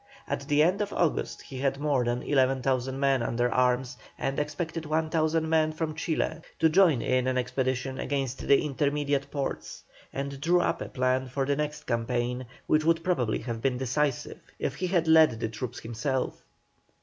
[0.27, 4.83] At the end of August he had more than 11,000 men under arms, and expected
[4.83, 10.59] 1,000 men from Chile to join in an expedition against the intermediate ports, and drew
[10.59, 14.87] up a plan for the next campaign, which would probably have been decisive if he
[14.87, 16.41] had led the troops himself.